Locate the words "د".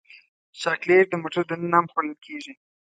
1.09-1.13